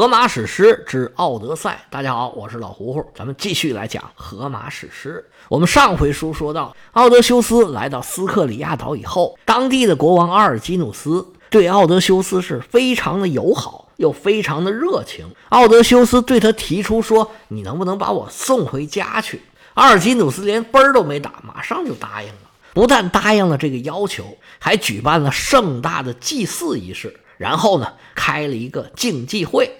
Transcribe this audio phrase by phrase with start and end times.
[0.00, 5.22] 荷马史诗之《奥德赛》，大家好，我是老胡胡，咱们继续来讲荷马史诗。
[5.46, 15.26] 我们上回书说到，奥德修斯来到斯克里亚岛以后，当地的国王阿尔基努斯对奥德修斯是非常的友好，又非常的热情。
[15.50, 19.42] 奥德修斯对他提出说：“你能不能把我送回家去？”
[19.76, 22.50] 阿尔基努斯连奔儿都没打，马上就答应了。
[22.72, 29.70] 不但答应了这个要求，还举办了盛大的祭祀仪式，然后呢，开了一个竞技会。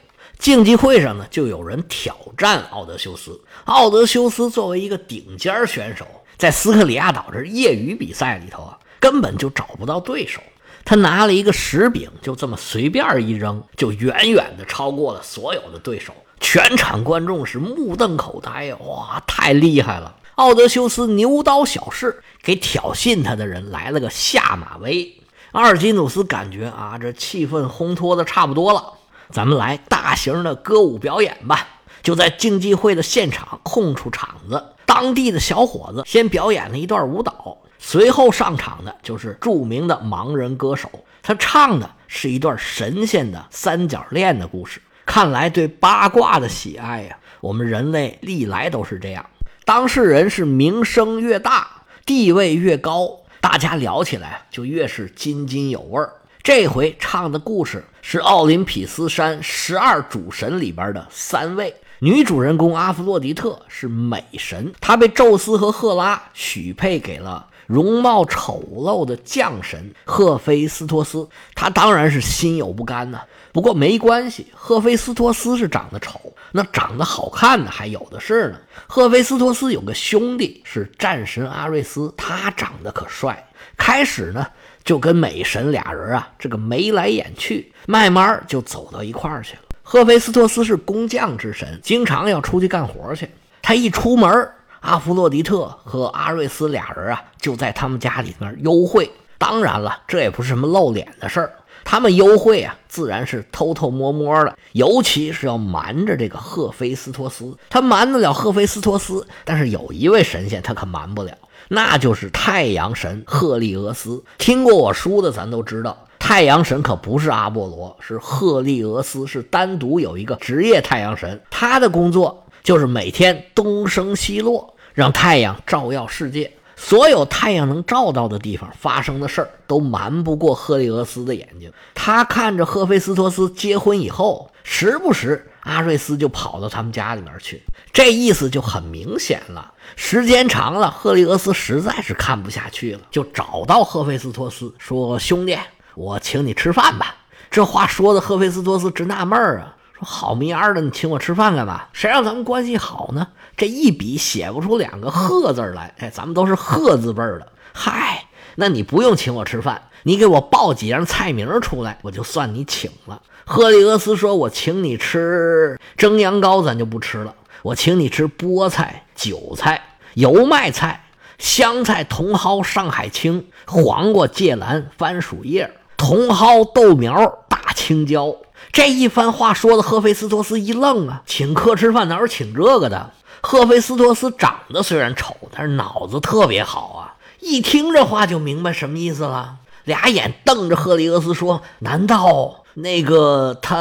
[0.41, 3.39] 竞技会上呢，就有人挑战奥德修斯。
[3.67, 6.07] 奥德修斯作为一个顶尖选手，
[6.39, 10.41] 在斯克里亚岛这业余比赛里头啊，根本就找不到对手。
[10.83, 16.15] 他拿了一个石饼，就这么随便一扔，就远远的超过了所有的对手。
[16.41, 18.75] 全场观众是目瞪口呆！
[18.77, 20.17] 哇，太厉害了！
[20.37, 25.17] 奥德修斯牛刀小试，给挑衅他的人来了个下马威。
[25.53, 28.95] 阿尔基努斯感觉啊，这气氛烘托的差不多了。
[29.33, 31.67] 咱们来大型的歌舞表演吧！
[32.03, 40.91] 就在竞技会的现场空出场子，当地的小伙子先表演了一段舞蹈，随后上场的就是著名的盲人歌手，
[41.23, 44.81] 他唱的是一段神仙的三角恋的故事。
[45.05, 49.25] 看来对八卦的喜爱呀，我们人类历来都是这样。
[49.65, 53.11] 当事人是名声越大，地位越高，
[53.41, 56.15] 大家聊起来就越是津津有味儿。
[56.43, 61.75] 这回唱的故事是奥林匹斯山十二主神里边的三位。
[62.03, 71.29] 女主人公阿弗洛狄特是美神，她被宙斯和赫拉许配给了容貌丑陋的将神赫菲斯托斯。
[71.55, 73.21] 她当然是心有不甘呐。
[73.53, 78.59] 不过没关系，赫菲斯托斯是长得丑，那长得好看的还有的是呢。
[78.87, 83.47] 赫菲斯托斯有个兄弟是战神阿瑞斯，他长得可帅。
[83.77, 84.47] 开始呢。
[84.85, 89.63] 就跟美神俩人啊，这个眉来眼去，慢慢就走到一块儿去了。
[89.83, 93.29] 赫菲斯托斯是工匠之神，经常要出去干活去。
[93.61, 99.11] 他一出门，阿弗洛狄特和阿瑞斯俩人啊，就在他们家里面幽会。
[99.37, 101.53] 当然了，这也不是什么露脸的事儿，
[101.83, 107.57] 他们幽会啊，自然是偷偷摸摸的，尤其是要瞒着这个赫菲斯托斯。
[107.69, 111.33] 他瞒得了赫菲斯托斯，但是有一位神仙他可瞒不了。
[111.73, 114.25] 那就是太阳神赫利俄斯。
[114.39, 121.41] 听过我书的，咱都知道，太阳神可不是阿波罗，是赫利俄斯，是单独有一个职业太阳神。
[121.49, 126.53] 他的工作就是每天东升西落，让太阳照耀世界。
[126.77, 131.73] 所有太阳能照到的地方发生的事儿，都瞒不过赫利俄斯的眼睛。
[131.95, 135.47] 他看着赫菲斯托斯结婚以后，时不时。
[135.65, 137.63] 阿瑞斯就跑到他们家里面去，
[137.93, 139.75] 这意思就很明显了。
[139.95, 145.59] 时间长了，赫利俄斯实在是看不下去了，就找到赫菲斯托斯说：“兄弟，
[145.95, 147.15] 我请你吃饭吧。”
[147.51, 151.89] 这话说的赫菲斯托斯直纳闷儿啊，说：“好迷儿的，你请我吃饭干嘛？
[151.93, 153.29] 谁让咱们关系好呢？
[153.55, 157.53] 这一笔写不出两个赫字来，哎，咱们都是赫字辈的。
[157.75, 167.35] 嗨，那你不用请我吃饭，你给我报几样菜名出来，我就算你请了。”赫利俄斯说：“我请你吃蒸羊羔，咱就不吃了。
[167.63, 169.83] 我请你吃菠菜、韭菜、
[170.15, 171.05] 油麦菜、
[171.39, 178.35] 香菜、茼蒿、上海青、黄瓜、芥兰、番薯叶、茼蒿、豆苗、大青椒。”
[178.73, 181.23] 这一番话说的，赫菲斯托斯一愣啊！
[181.27, 183.11] 请客吃饭哪有请这个的？
[183.41, 187.17] 赫菲斯托斯长得虽然丑，但是脑子特别好啊！
[187.41, 189.57] 一听这话就明白什么意思了，
[189.91, 193.77] 俩眼瞪着赫利俄斯说：“难道？”那个他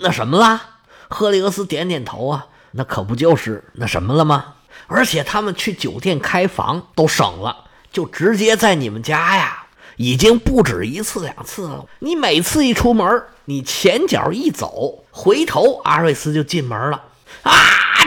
[0.00, 0.60] 那什么了？
[1.08, 4.56] 赫利俄斯点点头啊，那可不就是那什么了吗？
[4.86, 9.64] 而且他们去酒店开房都省了，就直接在你们家呀，
[9.96, 11.86] 已经不止一次两次了。
[12.00, 17.02] 你每次一出门，你前脚一走，回头阿瑞斯就进门了。
[17.44, 17.52] 啊，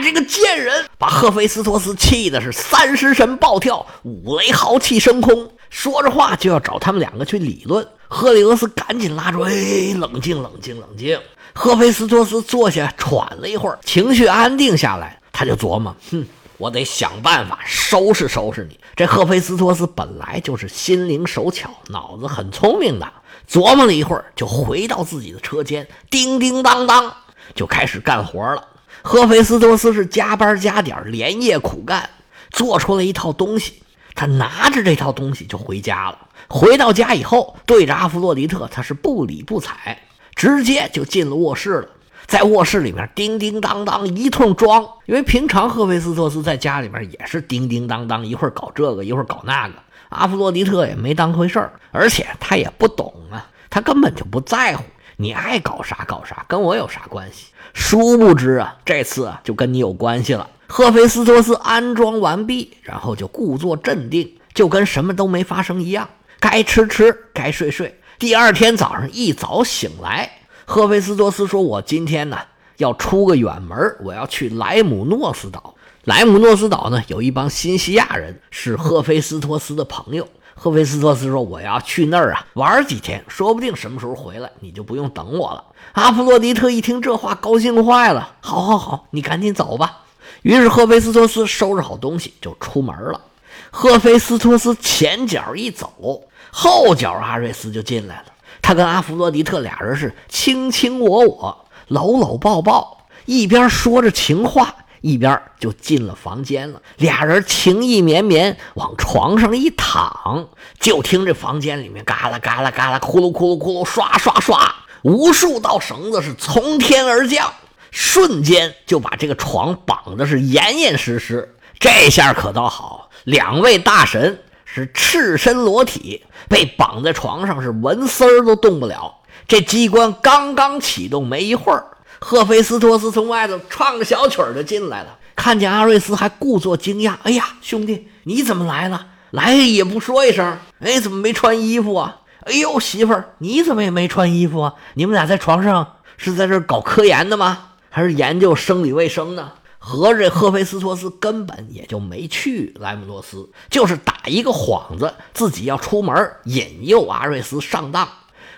[0.03, 7.87] 这个贱人把赫菲斯托斯气的是三十神暴跳，五雷豪气升空，说着话就要找他们两个去理论。
[8.07, 9.51] 赫利俄斯赶紧拉住，哎，
[9.97, 11.19] 冷静，冷静，冷静。
[11.53, 16.25] 赫菲斯托斯坐下，喘了一会儿，情绪安定下来，他就琢磨： 哼，
[16.57, 18.77] 我得想办法收拾收拾你。
[18.97, 23.09] 这赫菲斯托斯本来就是心灵手巧、脑子很聪明的，
[23.49, 27.15] 琢磨了一会儿，就回到自己的车间，叮叮当当
[27.55, 28.67] 就开始干活了。
[29.01, 32.09] 赫菲斯托斯是加班加点，连夜苦干，
[32.51, 33.81] 做出了一套东西。
[34.15, 36.17] 他拿着这套东西就回家了。
[36.47, 39.97] 回到家以后，对着阿弗洛狄特，他是不理不睬，
[40.35, 41.89] 直接就进了卧室了。
[42.27, 49.75] 在卧室里面叮叮当当一通装，因为平常赫菲斯托斯在家里面也是叮叮当当，一会儿搞这个，一会儿搞那个。
[50.09, 54.83] 阿弗洛狄特也没当回事儿，而且他也不懂啊，他根本就不在乎。
[55.17, 57.47] 你爱搞啥搞啥，跟我有啥关系？
[57.73, 60.49] 殊不知啊，这次啊就跟你有关系了。
[60.73, 66.07] 赫菲斯托斯安装完毕，然后就故作镇定，就跟什么都没发生一样，
[66.39, 67.99] 该吃吃，该睡睡。
[68.17, 70.31] 第二天早上一早醒来，
[70.63, 72.37] 赫菲斯托斯说：“我今天呢
[72.77, 75.75] 要出个远门，我要去莱姆诺斯岛。
[76.05, 80.25] 莱姆诺斯岛呢有一帮新西亚人，是赫菲斯托斯的朋友。”
[80.55, 88.35] 赫菲斯托斯说：“我要去那儿啊，玩几天，说不定什么时候回来，你就不用等我了。”阿弗洛狄特一听这话，高兴坏了。
[88.39, 89.97] 好，好，好，你赶紧走吧。
[90.41, 93.21] 于是赫菲斯托斯收拾好东西就出门了。
[93.69, 98.25] 赫菲斯托斯前脚一走，后脚阿瑞斯就进来了。
[98.61, 104.75] 他跟阿弗洛狄特俩人是卿卿我我，搂搂抱抱，一边说着情话。
[105.01, 110.47] 一边就进了房间了，俩人情意绵绵，往床上一躺，
[110.79, 117.51] 就听这房间里面嘎啦嘎啦嘎啦，咕噜咕噜咕噜，刷刷刷，无数道绳子是从天而降，
[117.91, 121.55] 瞬间就把这个床绑的是严严实实。
[121.79, 129.19] 这下可倒好，两位大神是赤身裸体，被绑在床上是纹丝儿都动不了。
[129.47, 131.85] 这机关刚刚启动没一会儿。
[132.19, 139.07] 赫菲斯托斯从外头唱个小曲儿就进来了，看见阿瑞斯还故作惊讶：“哎呀，兄弟，你怎么来了？
[139.31, 142.17] 来也不说一声，哎，怎么没穿衣服啊？
[142.45, 144.75] 哎呦，媳妇儿，你怎么也没穿衣服啊？
[144.93, 147.69] 你们俩在床上是在这搞科研的吗？
[147.91, 149.51] 还是研究生理卫生呢？
[149.77, 158.07] 合着赫菲斯托斯根本也就没去莱姆诺斯，就是打一个幌子，自己要出门引诱阿瑞斯上当。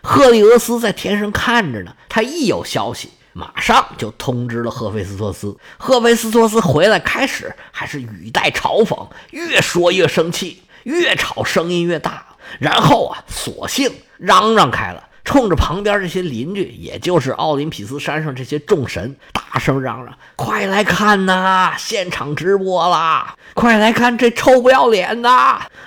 [0.01, 3.09] 赫利俄斯在天上看着呢，他一有消息。
[3.35, 5.57] 马上就通知了赫菲斯托斯。
[5.79, 12.27] 赫菲斯托斯回来，开始还是语带嘲讽，越说越生气，越吵声音越大。
[12.59, 23.35] 然后啊，索性嚷嚷开了，冲着旁边这些邻居，也就是奥林匹斯山上这些众神，大声嚷嚷：“快来看呐，现场直播啦！
[23.53, 25.29] 快来看这臭不要脸的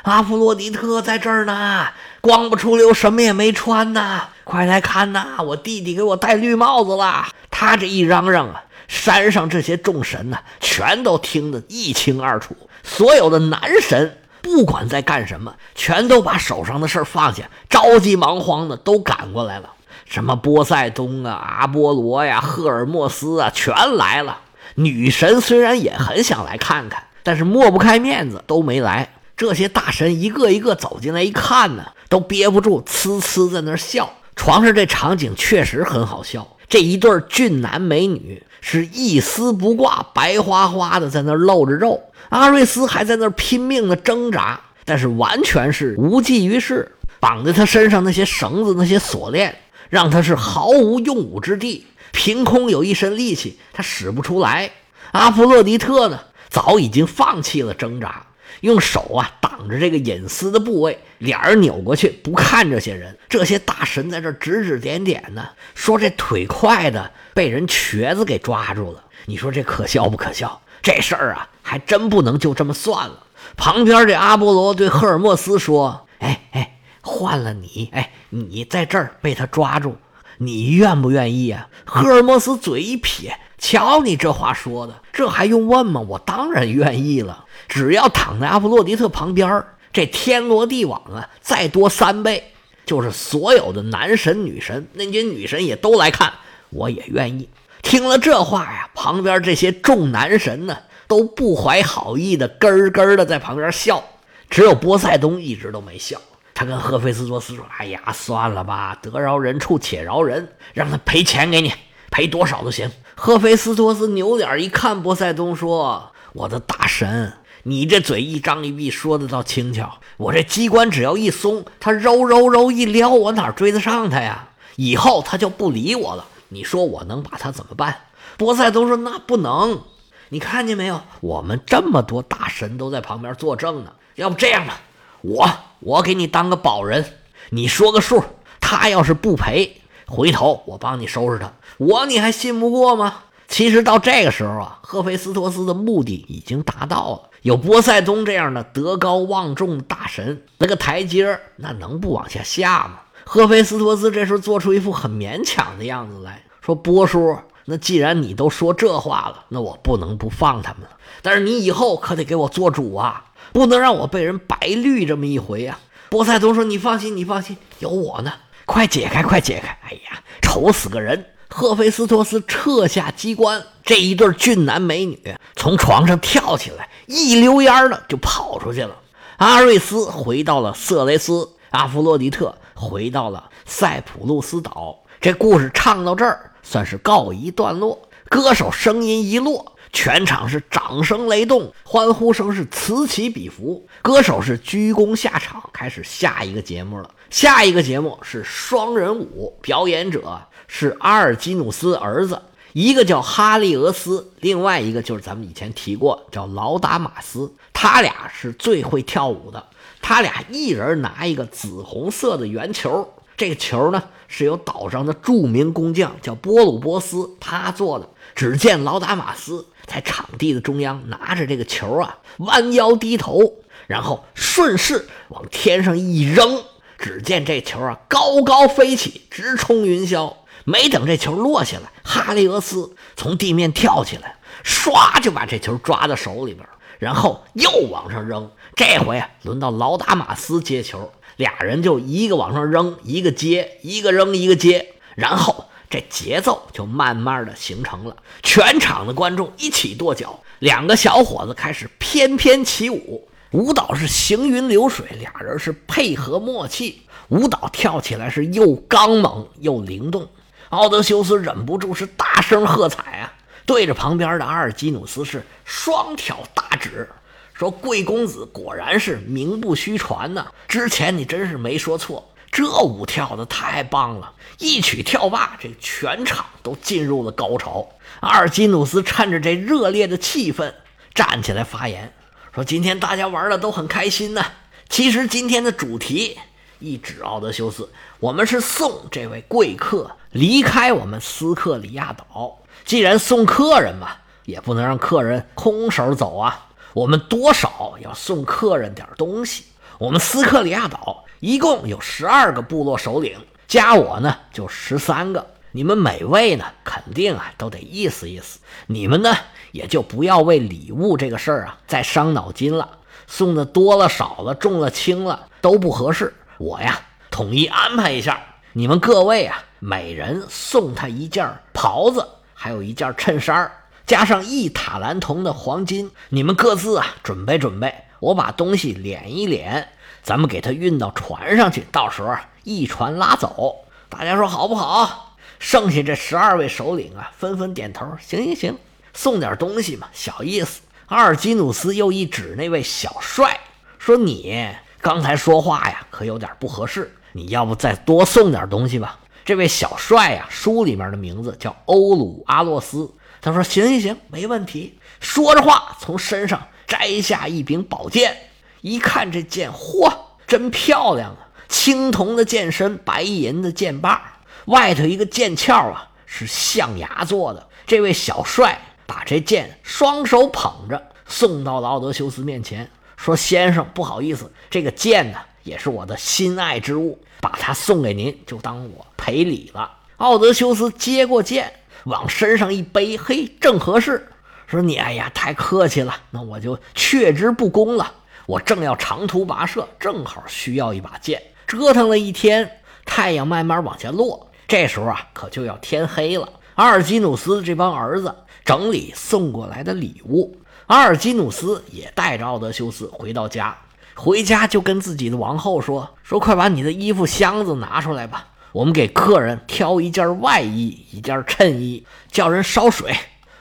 [0.03, 1.87] 阿弗洛狄特在这儿呢，
[2.21, 5.37] 光不出溜，什么也没穿呐！”快来看呐！
[5.45, 7.27] 我弟弟给我戴绿帽子了。
[7.51, 12.57] 他这一嚷嚷啊，山上这些众神呐，全都听得一清二楚。
[12.83, 19.73] 所有的男神不管在干什么，全都把手上的事放下，着急忙慌的都赶过来了。
[20.05, 24.39] 什么波塞冬啊、阿波罗呀、赫尔墨斯啊，全来了。
[24.77, 29.09] 女神虽然也很想来看看，但是抹不开面子，都没来。
[29.37, 34.09] 这些大神一个一个走进来一看呢，都憋不住，呲呲在那笑。
[34.37, 49.55] 床上这场景确实很好笑，这一对俊男美女是一丝不挂，白花花的在那露着肉，阿瑞斯还在那拼命的挣扎，但是完全是无济于事，绑在他身上那些绳子、那些锁链，
[49.89, 54.71] 让他是毫无用武之地，凭空有一身力气，他使不出来。
[55.13, 56.19] 阿弗洛狄特呢，
[56.49, 58.27] 早已经放弃了挣扎。
[58.61, 63.17] 用手啊挡着这个隐私的部位，脸儿扭过去不看这些人。
[63.29, 69.05] 这些大神在这指指点点呢，说这腿快的被人瘸子给抓住了。
[69.27, 70.61] 你说这可笑不可笑？
[70.83, 73.25] 这事儿啊，还真不能就这么算了。
[73.57, 79.97] 旁边这阿波罗对赫尔墨斯说：“哎哎，换了你，哎，你在这儿被他抓住，
[80.39, 86.01] 你愿不愿意啊？”赫尔墨斯嘴一撇：“瞧你这话说的，这还用问吗？
[86.01, 92.53] 我当然愿意了。”只要躺在阿弗洛狄特旁边这天罗地网啊，再多三倍，
[92.85, 96.33] 就是所有的男神女神，那些女神也都来看，
[96.71, 97.49] 我也愿意。
[97.83, 100.77] 听了这话呀，旁边这些众男神呢，
[101.07, 104.05] 都不怀好意的咯咯的在旁边笑，
[104.51, 106.21] 只有波塞冬一直都没笑。
[106.55, 111.73] 他跟赫菲斯托斯说：“哎呀，算了吧，得饶人处且饶人，让他赔钱给你，
[112.17, 119.99] 赔多少都行。”赫菲斯托斯扭脸一看波塞冬，说：“我的大神。”你这嘴一张一闭，说的倒轻巧。
[120.17, 124.49] 我这机关只要一松，他揉揉揉一撩，我哪追得上他呀？
[124.77, 126.25] 以后他就不理我了。
[126.49, 127.97] 你说我能把他怎么办？
[128.39, 129.83] 波塞冬说：“那不能。
[130.29, 131.03] 你看见没有？
[131.21, 133.93] 我们这么多大神都在旁边作证呢。
[134.15, 134.81] 要不这样吧，
[135.23, 137.05] 我我给你当个保人，
[137.51, 138.23] 你说个数。
[138.61, 141.53] 他要是不赔，回头我帮你收拾他。
[141.79, 147.31] 我你还信不过吗？”其实到这个时候啊，赫菲斯托斯的目的已经达到了。
[147.43, 153.01] 有波塞冬这样的德高望重的大神，那个台阶儿那能不往下下吗？
[153.25, 160.91] 赫菲斯托斯这时候做出一副很勉强的样子来说：“波叔，那既然你都说这话了，那我不能不放他们了。
[161.23, 165.79] 但是你以后可得给我做主啊，不能让我被人白绿这么一回啊。”
[166.11, 168.33] 波塞冬说：“你放心，你放心，有我呢。
[168.67, 169.69] 快解开，快解开！
[169.89, 171.25] 哎呀，愁死个人！
[171.49, 178.97] 赫菲斯托斯撤下机关，这一对俊男美女从床上跳起来，一溜烟的就跑出去了。
[179.39, 184.99] 阿瑞斯回到了色雷斯，阿弗洛狄特回到了塞浦路斯岛。
[185.21, 188.09] 这故事唱到这儿，算是告一段落。
[188.29, 193.87] 歌手声音一落，全场是掌声雷动，欢呼声是此起彼伏。
[194.03, 197.09] 歌手是鞠躬下场，开始下一个节目了。
[197.31, 200.41] 下一个节目是双人舞，表演者。
[200.69, 202.43] 是阿尔基努斯儿子，
[202.73, 209.65] 一个叫哈利俄斯，另外一个就是咱们以前提过叫劳达马斯，他俩是最会跳舞的。
[210.03, 218.09] 他俩一人拿一个紫红色的圆球，这个球呢是由岛上的著名工匠叫波鲁波斯他做的。
[218.35, 223.53] 只见劳达马斯在场地的中央拿着这个球啊，弯腰低头，
[223.87, 226.61] 然后顺势往天上一扔，
[226.99, 230.35] 只见这球啊高高飞起，直冲云霄。
[230.65, 236.67] 没等这球落下来，哈利俄斯从地面跳起来，唰就把这球抓到手里边，
[236.99, 238.51] 然后又往上扔。
[238.75, 248.17] 这回轮到劳达马斯接球，俩人就一个往上扔，一个接，一个扔一个接，然后这节奏就慢慢的形成了。
[248.43, 260.29] 全场的观众一起跺脚，两个小伙子开始翩翩起舞，舞蹈是行云流水，俩人是配合默契，舞蹈跳起来是又刚猛又灵动。
[260.69, 263.33] 奥德修斯忍不住是大声喝彩啊，
[263.65, 267.09] 对着旁边的阿尔基努斯是双挑大指，
[267.55, 270.49] 说：“贵公子果然是名不虚传呐！
[270.69, 274.35] 之前你真是没说错，这舞跳的太棒了！
[274.59, 277.89] 一曲跳罢，这全场都进入了高潮。”
[278.21, 280.75] 阿尔基努斯趁着这热烈的气氛
[281.15, 282.13] 站起来发言，
[282.57, 284.47] 说：“今天大家玩的都很开心呐。
[284.89, 286.39] 其实今天的主题，
[286.79, 287.87] 一指奥德修斯，
[288.19, 294.09] 我们是送这位贵客。”离开我们斯克里亚岛，既然送客人嘛，
[294.45, 296.69] 也不能让客人空手走啊。
[296.95, 299.65] 我们多少要送客人点东西。
[299.99, 305.47] 我们斯克里亚岛一共有十二个部落首领，加我呢就十三个。
[305.77, 308.61] 你们每位呢，肯定啊都得意思意思。
[308.87, 309.37] 你们呢
[309.73, 312.97] 也就不要为礼物这个事儿啊再伤脑筋了。
[313.27, 316.35] 送的多了少了，重了轻了都不合适。
[316.57, 316.99] 我呀
[317.31, 318.41] 统一安排一下，
[318.73, 319.63] 你们各位啊。
[319.79, 323.71] 每人送他一件袍子，还有一件衬衫，
[324.07, 326.11] 加上一塔兰铜的黄金。
[326.31, 329.85] 你们各自啊，准备准备，我把东西敛一敛，
[330.23, 331.87] 咱们给他运到船上去。
[331.93, 335.26] 到时候一船拉走，大家说好不好？
[335.59, 338.79] 剩下这十二位首领啊，纷纷点头，行行行，
[339.15, 340.81] 送点东西嘛，小意思。
[341.07, 343.61] 阿尔基努斯又一指那位小帅，
[343.99, 344.69] 说：“你
[345.01, 353.09] 刚才说话呀，可有点不合适，你要不再多送点东西吧？”这位小帅呀，书里面的名字叫欧鲁阿洛斯。
[353.41, 358.37] 他说：“行行行，没问题。”说着话，从身上摘下一柄宝剑，
[358.81, 360.13] 一看这剑，嚯，
[360.49, 361.47] 真漂亮啊！
[361.69, 364.36] 青铜的剑身，白银的剑把，
[364.67, 367.69] 外头一个剑鞘啊，是象牙做的。
[367.87, 379.89] 这位小帅把这剑双手捧着，送到了奥德修斯面前，说：“先生，不好意思，这个剑呢，也是我的心爱之物。”把它送给您，就当我赔礼了。
[380.17, 381.71] 奥德修斯接过剑，
[382.05, 384.27] 往身上一背，嘿，正合适。
[384.67, 388.11] 说你，哎呀，太客气了，那我就却之不恭了。
[388.47, 391.41] 我正要长途跋涉，正好需要一把剑。
[391.67, 396.49] 折腾了一天，太阳慢慢往下落，这时候啊，可就要天黑了。
[396.75, 400.57] 阿尔基努斯这帮儿子整理送过来的礼物，
[400.89, 403.77] 阿尔基努斯也带着奥德修斯回到家。
[404.15, 413.15] 回家就跟自己的王后说：“说快把你的衣服箱子拿出来吧，我们给客人挑一件外衣，一件衬衣，叫人烧水，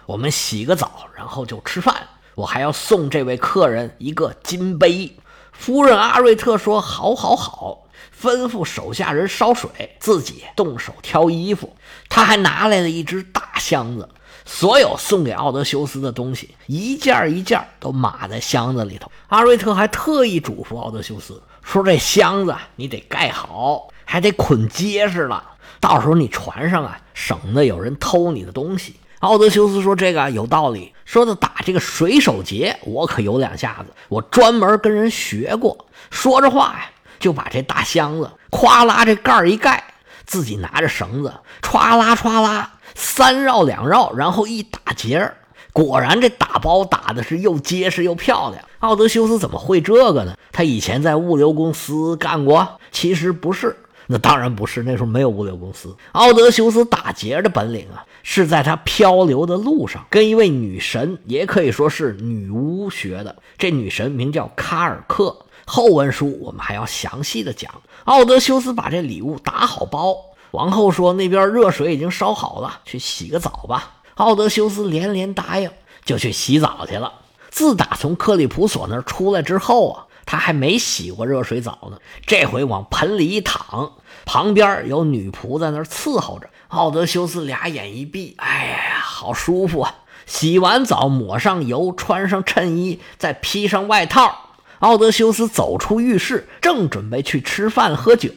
[0.06, 1.96] 我们洗个澡，然后就吃饭。
[2.36, 5.16] 我还要送这位客人一个金杯。”
[5.54, 7.84] 夫人阿瑞特说：“好，好，好。”
[8.22, 9.70] 吩咐手下人烧水，
[10.00, 11.76] 自己动手挑衣服。
[12.10, 14.08] 他还拿来了一只大箱子。
[14.48, 19.12] 所有送给奥德修斯的东西，一件一件都码在箱子里头。
[19.28, 25.44] 阿瑞特还特意嘱咐奥德修斯说：“这箱子你得盖好，还得捆结实了，
[25.80, 30.94] 到时候你船上啊，省得有人偷你的东西。”奥德修斯说：“这个有道理。
[31.06, 39.84] 说的打这个水手节，我可有两下子，我专门跟人学过。”说着话呀，就把这大箱子咵啦这盖儿一盖，
[40.26, 42.72] 自己拿着绳子歘啦歘啦。
[42.94, 45.36] 三绕两绕，然后一打结儿，
[45.74, 48.64] 果然这打包打的是又结实又漂亮。
[48.80, 50.38] 奥德修斯怎么会这个呢？
[50.54, 52.80] 他以前在物流公司干过？
[52.92, 53.76] 其实不是，
[54.08, 55.94] 那当然不是，那时候没有物流公司。
[56.14, 63.36] 奥德修斯打劫的本领啊，是在他漂流的路上跟一位女神，也可以说是女巫学的。
[63.58, 65.45] 这女神名叫卡尔克。
[65.66, 67.72] 后文书我们还要详细的讲。
[68.06, 70.16] 奥德修斯把这礼物打好包，
[70.52, 73.96] 王后说那边热水已经烧好了，去洗个澡吧。
[74.16, 75.70] 奥德修斯连连答应，
[76.06, 77.14] 就去洗澡去了。
[77.50, 80.06] 自打从克利普索那儿出来之后啊。
[80.28, 83.92] 他还没洗过热水澡呢，这回往盆里一躺，
[84.26, 86.50] 旁边有女仆在那儿伺候着。
[86.70, 89.98] 奥德修斯俩眼一闭，哎呀，好舒服啊！
[90.26, 94.45] 洗完澡，抹上油，穿上衬衣，再披上外套，
[94.80, 98.32] 奥德修斯走出浴室，正准备去吃饭喝酒，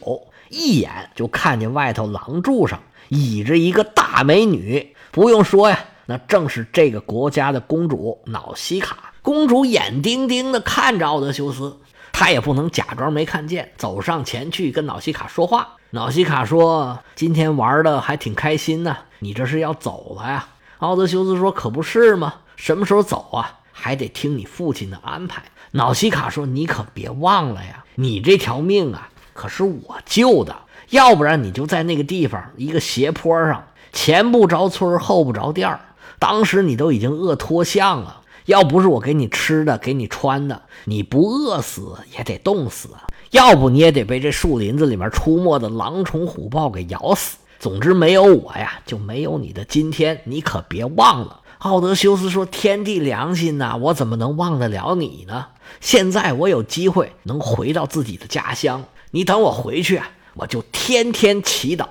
[0.49, 4.95] 一眼就看见外头廊柱上倚着一个大美女。
[5.11, 9.13] 不用说呀，那正是这个国家的公主瑙西卡。
[9.21, 11.77] 公主眼盯盯地看着奥德修斯，
[12.13, 15.75] 她也不能假装没看见，走上前去跟瑙西卡说话。
[15.91, 20.47] 瑙西卡说：“今天玩的还挺开心呢，你这是要走了呀？”
[20.79, 22.35] 奥德修斯说：“可不是吗？
[22.55, 23.59] 什么时候走啊？
[23.71, 30.55] 还得听你父亲的安排。”瑙西卡说：“你可别忘了呀，你这条命啊，可是我救的，
[30.89, 35.79] 要不然你就在那个地方一个斜坡上，前不着村后不着店
[36.17, 42.89] 当时你都已经饿脱相了。”要不是我给你吃的，给你穿的，你不饿死也得冻死！
[43.29, 47.37] 要不你也得被这树林子里面出没的狼虫虎豹给咬死。
[47.59, 50.19] 总之，没有我呀，就没有你的今天。
[50.23, 51.38] 你可别忘了。
[51.59, 55.47] 奥德修斯说：“天地良心呐，我怎么能忘得了你呢？
[55.81, 61.85] 现在我有机会能回到自己的家乡，你等我回去啊，我就天天祈祷，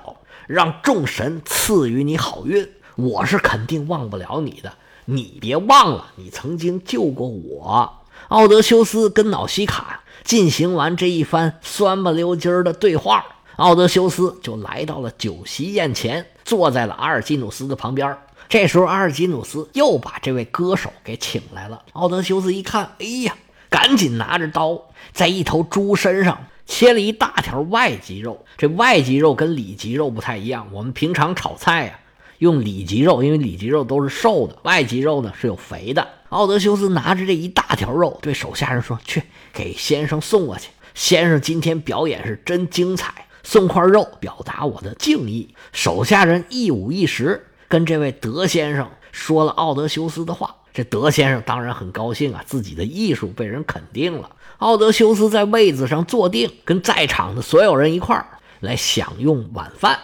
[0.47, 2.67] 让众神赐予你好运。
[2.95, 4.73] 我是肯定忘不了你的。”
[5.05, 7.99] 你别忘了，你曾经救过我。
[8.29, 13.23] 奥德修斯跟瑙西卡进行完这一番酸不溜叽儿的对话，
[13.57, 18.17] 奥德修斯就来到了酒席宴前，坐在了阿尔基努斯的旁边。
[18.49, 21.83] 这时候，阿尔基努斯又把这位歌手给请来了。
[21.93, 23.37] 奥德修斯一看，哎呀，
[23.69, 28.43] 赶紧拿着刀，在一头猪身上切了一大条外脊肉。
[28.57, 31.99] 这外脊肉跟里脊肉不太一样，我们平常炒菜呀。
[32.39, 36.07] 用里脊肉，因为里脊肉都是瘦的，外脊肉呢是有肥的。
[36.29, 39.21] 奥德修斯拿着这一大条肉，对手下人说：“去
[39.53, 40.69] 给先生送过去。
[40.95, 50.53] 先生今天表演是真精彩，送块肉表达我的敬意。”手下人一五一十跟这位德先生说了奥德修斯的话。
[50.71, 54.29] 这德先生当然很高兴啊，自己的艺术被人肯定了。
[54.59, 58.25] 奥德修斯在位子上坐定，跟在场的所有人一块儿
[58.59, 59.99] 来享用晚饭。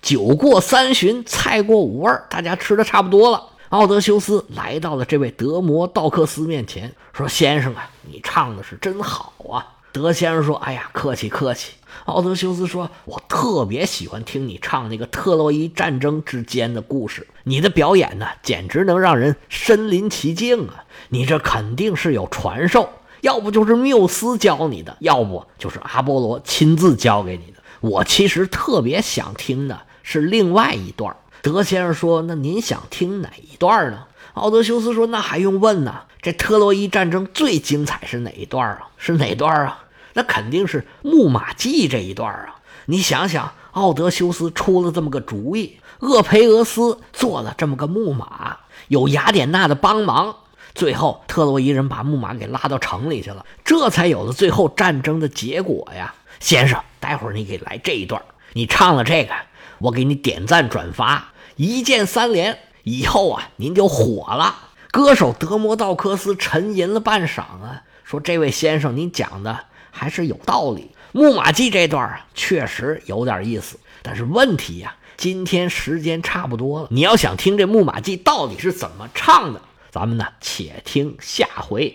[0.00, 3.44] 酒过三巡，菜过五味大家吃的差不多了。
[3.68, 11.72] 奥德修斯来到了这位德摩道克斯面前，说：“先生啊，你唱的是真好啊。”德先生说：“哎呀，客气客气。”
[12.04, 20.84] 奥德修斯说：“我特别喜欢听你唱那个特洛伊战争之间的故事，你的表演呢，简直能让人身临其境啊！
[21.08, 22.88] 你这肯定是有传授，
[23.20, 27.58] 要不就是缪斯教你的，要不就是阿波罗亲自教给你的。
[27.80, 31.14] 我其实特别想听的。”是另外一段。
[31.42, 34.04] 德先生说：“那您想听哪一段呢？”
[34.38, 36.02] 奥德修斯说：“那还用问呢？
[36.22, 38.88] 这特洛伊战争最精彩是哪一段啊？
[38.96, 39.84] 是哪段啊？
[40.14, 42.56] 那肯定是木马计这一段啊！
[42.86, 50.34] 你想想，奥德修斯出了这么个主意，厄培俄斯做了这么个木马，有雅典娜的帮忙，
[50.74, 56.14] 最后特洛伊人把木马给拉到城里去了，这才有了最后战争的结果呀！
[56.40, 58.22] 先生，待会儿你给来这一段，
[58.54, 59.34] 你唱了这个。”
[59.80, 64.56] 我给你点赞转发，一键三连，以后啊您就火了。
[64.90, 70.90] 歌手德摩道克斯沉吟了半晌啊，说：“这位先生，您讲的还是有道理。
[71.12, 73.78] 木马记这段啊，确实有点意思。
[74.02, 81.94] 但是问题呀，今天时间差不多了，你要想听这木马记到底是怎么唱的，咱们呢且听下回。”